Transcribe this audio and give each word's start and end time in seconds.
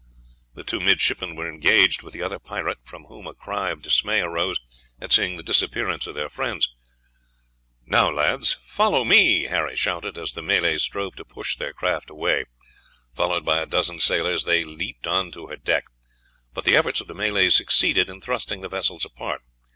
The 0.55 0.63
two 0.63 0.79
midshipmen 0.79 1.35
were 1.35 1.47
engaged 1.47 2.01
with 2.01 2.11
the 2.15 2.23
other 2.23 2.39
pirate, 2.39 2.79
from 2.81 3.03
whom 3.03 3.27
a 3.27 3.35
cry 3.35 3.69
of 3.69 3.83
dismay 3.83 4.19
arose 4.21 4.59
at 4.99 5.11
seeing 5.11 5.37
the 5.37 5.43
disappearance 5.43 6.07
of 6.07 6.15
their 6.15 6.27
friends. 6.27 6.67
"Now, 7.85 8.09
lads, 8.09 8.57
follow 8.63 9.03
me," 9.03 9.43
Harry 9.43 9.75
shouted 9.75 10.17
as 10.17 10.33
the 10.33 10.41
Malays 10.41 10.81
strove 10.81 11.15
to 11.17 11.23
push 11.23 11.55
their 11.55 11.71
craft 11.73 12.09
away. 12.09 12.45
Followed 13.13 13.45
by 13.45 13.61
a 13.61 13.67
dozen 13.67 13.99
sailors, 13.99 14.43
they 14.43 14.63
leaped 14.63 15.05
on 15.05 15.29
to 15.33 15.45
her 15.49 15.55
deck; 15.55 15.85
but 16.55 16.63
the 16.63 16.75
efforts 16.75 16.99
of 16.99 17.05
the 17.05 17.13
Malays 17.13 17.53
succeeded 17.53 18.09
in 18.09 18.21
thrusting 18.21 18.61
the 18.61 18.69
vessels 18.69 19.05
apart. 19.05 19.43